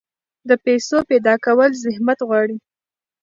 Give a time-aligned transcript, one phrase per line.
[0.49, 2.57] د پیسو پیدا کول زحمت غواړي.